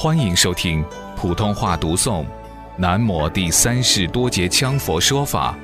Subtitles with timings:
[0.00, 0.84] 欢迎收听
[1.16, 2.22] 普通话读诵
[2.76, 5.58] 《南摩第三世多杰羌佛说法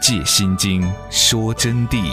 [0.02, 2.12] ·戒心经》说真谛。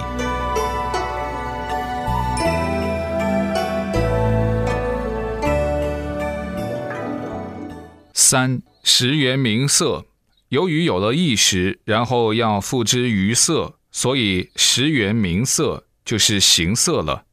[8.13, 10.05] 三十元名色，
[10.49, 17.23] 由于有了意识，然后要付之于色，所以十元名色就是形色了。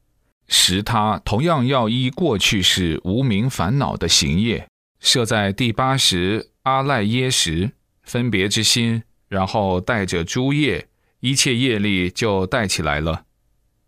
[0.52, 4.66] 十他同样要依过去是无名烦恼的行业，
[4.98, 7.70] 设在第八识阿赖耶识
[8.02, 10.88] 分别之心，然后带着诸业，
[11.20, 13.26] 一切业力就带起来了。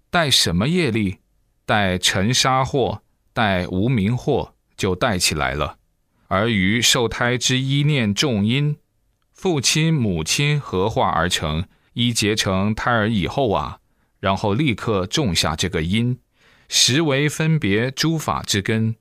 [0.08, 1.18] 带什么业力？
[1.66, 3.00] 带尘沙惑，
[3.32, 5.78] 带无名惑，就带起来了。
[6.28, 8.76] 而于受胎之一念重因，
[9.32, 13.80] 父亲母亲合化而成，一结成胎儿以后啊，
[14.20, 16.18] 然后立刻种下这个因。
[16.74, 18.96] 识为分别诸法之根，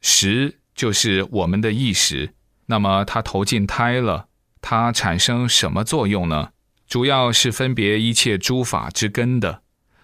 [0.00, 2.34] 识就是我们的意识。
[2.66, 4.28] 那么它投进胎了，
[4.60, 6.50] 它产生什么作用呢？
[6.86, 9.62] 主要是分别一切诸法之根的，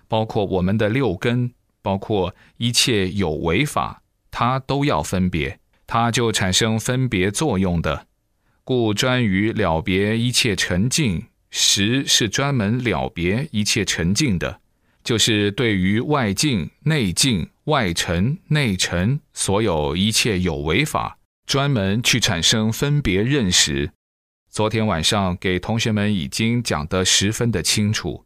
[0.09, 8.09] 包括我们的六根，包括一切有为法，它都要分别，它就产生分别作用的。
[8.65, 14.62] 故专于了别一切沉静，识是专门了别一切沉静的。
[15.05, 23.93] 就是对于外境、内境、外尘、内尘，所有一切有为法，专门去产生分别认识。
[24.49, 28.25] 昨天晚上给同学们已经讲得十分的清楚，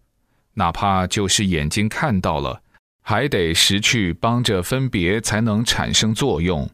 [0.55, 2.63] 哪怕就是眼睛看到了，
[3.01, 6.69] 还得识去帮着分别，才能产生作用。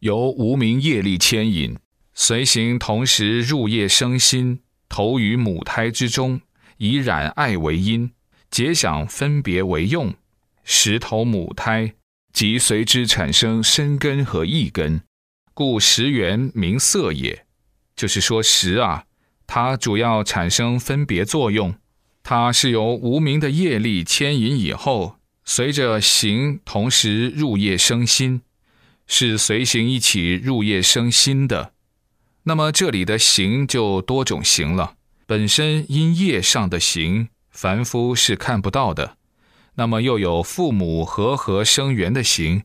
[0.00, 1.76] 由无名业力牵引，
[2.12, 6.40] 随行同时入夜生心，投于母胎之中，
[6.76, 8.10] 以染爱为因。
[8.50, 10.14] 结想分别为用，
[10.64, 11.94] 石头母胎
[12.32, 15.02] 即随之产生生根和意根，
[15.54, 17.44] 故石缘名色也。
[17.94, 19.04] 就是说，石啊，
[19.46, 21.74] 它主要产生分别作用，
[22.22, 28.42] 它是由无名的业力牵引以后，随着行同时入业生心，
[29.06, 31.72] 是随行一起入业生心的。
[32.44, 34.94] 那么这里的行就多种行了，
[35.26, 37.28] 本身因业上的行。
[37.60, 39.16] 凡夫是看不到的，
[39.74, 42.62] 那么又有父母和合生缘的行，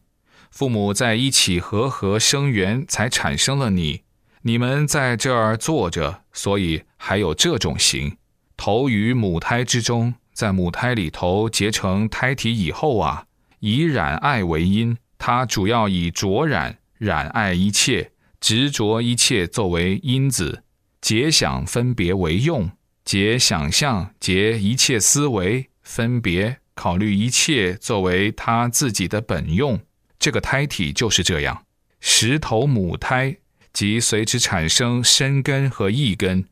[0.51, 4.03] 父母在一起和合生缘，才产生了你。
[4.43, 8.17] 你们在这儿坐着，所以还有这种行。
[8.55, 13.25] 投于母胎之中，在母胎里头结成胎体以后啊，
[13.61, 20.61] 以染爱为因，它主要以着染染爱一切，执着一切作为因子，
[21.01, 22.69] 结想分别为用。
[23.05, 29.79] 结想象，结一切思维，分别考虑一切作为他自己的本用。
[30.17, 31.65] 这个胎体就是这样。
[31.99, 33.37] 石头母胎
[33.71, 36.45] 即随之产生生根和意根。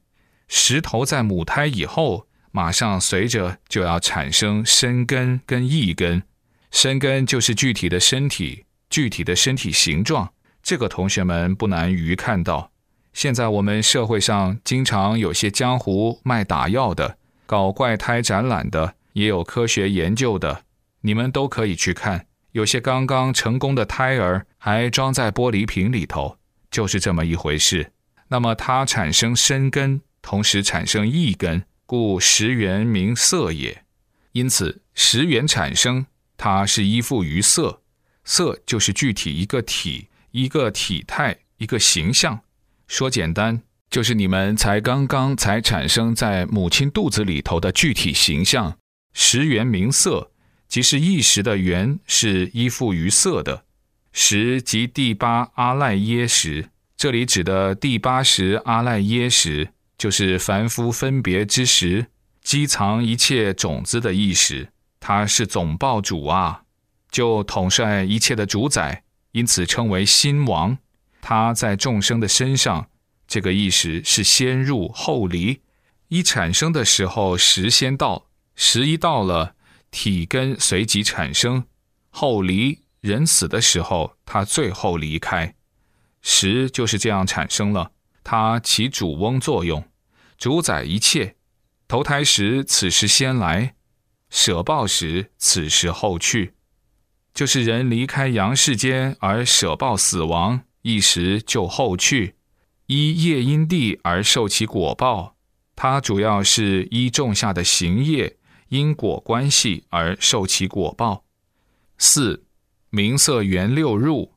[0.47, 6.23] 石头在母胎以后，马上随着就要产生生根跟意根。
[6.71, 10.33] 生根就是具体的身体，具体的身体形状。
[10.61, 12.70] 这个同学们不难于看到。
[13.13, 20.63] 现在我们社会上经常有些江湖卖打药的，搞怪胎展览的，也有科学研究的，
[21.01, 22.27] 你们都可以去看。
[22.53, 26.37] 有些刚刚成功的胎儿还装在玻璃瓶里头，
[26.69, 27.91] 就是这么一回事。
[28.29, 33.83] 那么它产生生根，同时产生异根，故十元名色也。
[34.31, 36.05] 因此十元产生，
[36.37, 37.81] 它是依附于色，
[38.23, 42.39] 色就是具体一个体、一个体态、一个形象。
[42.91, 48.77] 说简单，就是你们才刚刚才产生在母亲肚子里头的具体形象，
[49.13, 50.31] 识缘名色，
[50.67, 53.63] 即是意识的缘是依附于色的。
[54.11, 62.07] 识即第八阿赖耶识，这里指的第八识阿赖耶识，就是凡夫分别之时，
[62.43, 64.67] 积藏一切种子的意识，
[64.99, 66.63] 它是总报主啊，
[67.09, 70.77] 就统帅一切的主宰，因此称为心王。
[71.21, 72.89] 他在众生的身上，
[73.27, 75.61] 这个意识是先入后离，
[76.09, 78.25] 一产生的时候时先到，
[78.55, 79.55] 时一到了，
[79.91, 81.65] 体根随即产生，
[82.09, 85.55] 后离人死的时候，他最后离开，
[86.21, 87.91] 时就是这样产生了，
[88.23, 89.85] 它起主翁作用，
[90.37, 91.35] 主宰一切。
[91.87, 93.75] 投胎时此时先来，
[94.29, 96.53] 舍报时此时后去，
[97.33, 100.63] 就是人离开阳世间而舍报死亡。
[100.81, 102.35] 一时就后去，
[102.87, 105.35] 依业因地而受其果报。
[105.75, 108.37] 它主要是依种下的行业
[108.69, 111.23] 因果关系而受其果报。
[111.97, 112.43] 四
[112.89, 114.33] 名色缘六入，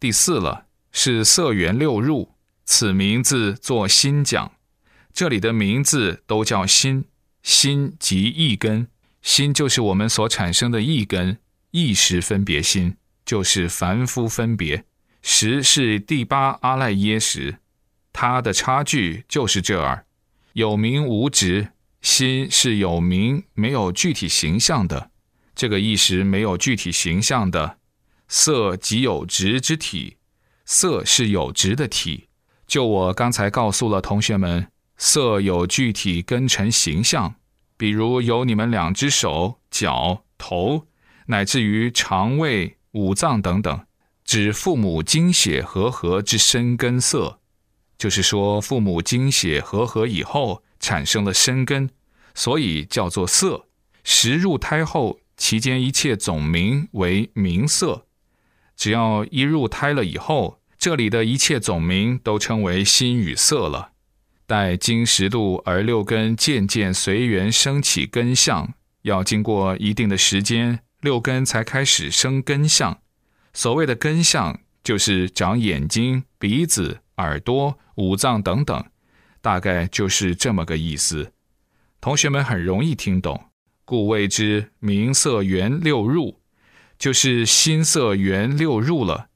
[0.00, 2.34] 第四了，是色缘六入，
[2.64, 4.52] 此名字作心讲。
[5.12, 7.04] 这里的名字都叫心，
[7.42, 8.88] 心即意根，
[9.22, 11.38] 心就是我们所产生的意根，
[11.70, 14.84] 意识分别心就是凡夫分别，
[15.26, 17.56] 识是第八阿赖耶识，
[18.12, 20.04] 它的差距就是这儿，
[20.52, 21.68] 有名无执，
[22.02, 25.10] 心是有名没有具体形象的，
[25.54, 27.78] 这个意识没有具体形象的，
[28.28, 30.18] 色即有执之体。
[30.66, 32.28] 色是有执的体，
[32.66, 34.68] 就我刚才告诉了同学们，
[34.98, 37.36] 色有具体根尘形象，
[37.78, 40.86] 比如有你们两只手、脚、头，
[41.26, 43.86] 乃至于肠胃、五脏等等，
[44.24, 47.40] 指父母精血和合之生根色，
[47.98, 51.90] 就是说父母精血和合以后产生了生根，
[52.34, 53.66] 所以叫做色。
[54.02, 58.06] 时入胎后，其间一切总名为名色。
[58.76, 63.92] 只要一入胎了以后，这里的一切总名都称为心与色了。
[64.46, 72.98] 待经十度而六根渐渐随缘升起根相，要经过一定的时间，六根才开始生根相。
[73.54, 78.84] 所谓的根相，就是长眼睛、鼻子、耳朵、五脏等等，
[79.40, 81.32] 大概就是这么个意思。
[82.00, 83.44] 同学们很容易听懂，
[83.86, 86.40] 故谓之名色缘六入。
[86.96, 89.28] 就是心色缘六入了，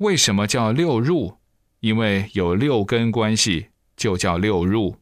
[0.00, 1.38] 为什么叫六入？
[1.80, 4.96] 因为有六根关系，就叫六入。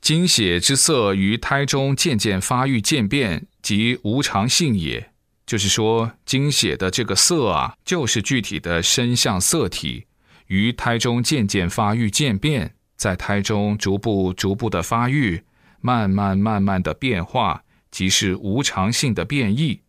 [0.00, 5.12] 精血之色于胎中渐渐发育渐变，即无常性也。
[5.48, 10.04] 就是说，经血的这个色啊，就是具体的身相色体，
[10.48, 15.42] 于胎中渐渐发育渐变，在胎中逐步逐步的发育，
[15.80, 19.80] 慢慢慢慢的变化，即是无常性的变异。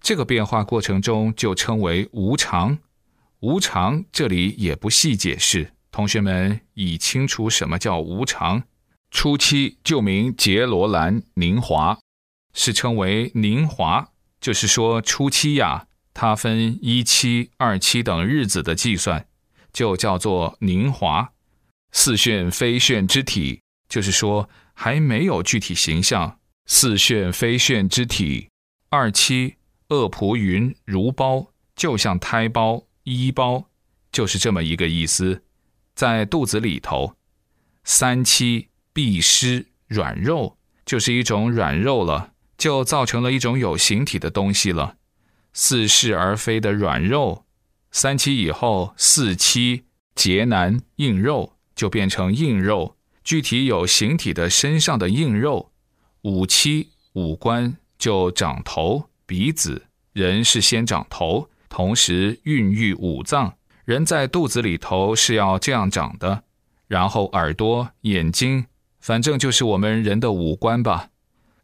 [0.00, 2.78] 这个变化过程中就称为无常，
[3.40, 8.62] 无常这里也不细解释，同学们已清楚什么叫无常。
[9.10, 11.98] 初期就名杰罗兰宁华，
[12.54, 14.08] 是称为宁华，
[14.42, 19.26] 就是说初期呀，它分一期、二期等日子的计算，
[19.72, 21.32] 就叫做凝华。
[21.92, 26.40] 四炫非炫之体，就是说还没有具体形象。
[26.66, 28.48] 四炫非炫之体，
[28.90, 29.54] 二期。
[29.88, 33.68] 恶仆云如包，就像胎包、衣包，
[34.10, 35.42] 就是这么一个意思，
[35.94, 37.14] 在肚子里头。
[37.84, 40.56] 三七必湿软肉，
[40.86, 42.31] 就是一种软肉了，
[42.62, 44.94] 就造成了一种有形体的东西了，
[45.52, 47.44] 似是而非的软肉。
[47.90, 52.94] 三七以后，四七结难硬肉，就变成硬肉，
[53.24, 55.72] 具体有形体的身上的硬肉。
[56.20, 59.10] 五七五官就长头。
[59.26, 63.56] 鼻子，人是先长头，同时孕育五脏。
[63.84, 66.44] 人在肚子里头是要这样长的，
[66.86, 68.66] 然后耳朵、眼睛，
[69.00, 71.08] 反正就是我们人的五官吧。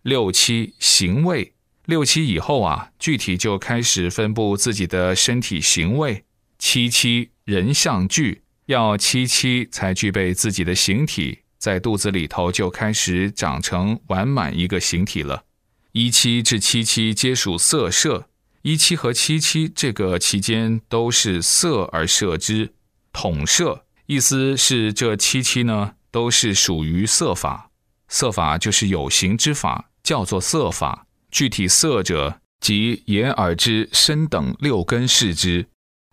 [0.03, 1.53] 六七行位，
[1.85, 6.25] 六七以后啊，具体就开始分布自己的身体行位。
[6.59, 15.45] 七七人相具，要七七才具备自己的形体，在肚子里头就开始长成完满一个形体了。
[15.93, 18.29] 一七至七七皆属色摄，
[18.63, 22.73] 一七和七七这个期间都是色而摄之，
[23.13, 23.85] 统摄。
[24.07, 27.68] 意思是这七七呢都是属于色法，
[28.09, 31.07] 色法就是有形之法，叫做色法。
[31.31, 35.67] 具体色者，即眼耳之身等六根视之。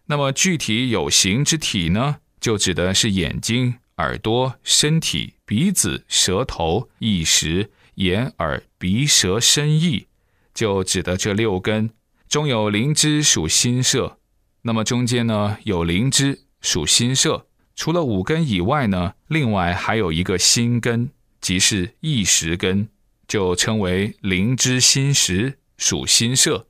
[0.07, 7.71] 那么具体有形之体呢，就指的是眼睛、耳朵、身体、鼻子、舌头、意识。
[7.95, 10.07] 眼耳鼻舌身意，
[10.53, 11.91] 就指的这六根
[12.27, 14.17] 中有灵芝属心色，
[14.63, 21.09] 那么中间呢有灵芝属心色，除了五根以外呢，另外还有一个心根，
[21.45, 22.87] 即是意识根，
[23.27, 26.65] 就称为灵之心识属心摄。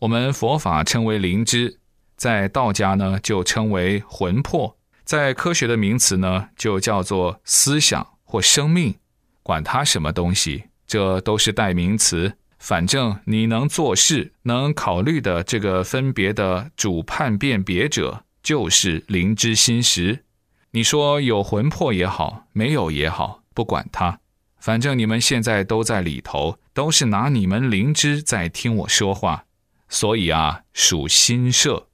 [0.00, 1.78] 我们佛法称为灵芝，
[2.14, 8.96] 在道家呢就称为魂魄，在科学的名词呢就叫做思想或生命。
[9.42, 12.34] 管它什么东西，这都是代名词。
[12.58, 20.26] 反正你能做事、能考虑的这个分别的主判辨别者，就是灵之心识。
[20.72, 24.20] 你说有魂魄也好，没有也好，不管他，
[24.60, 29.46] 反正你们现在都在里头，都是拿你们灵芝在听我说话，
[29.88, 31.87] 所以啊，属心社。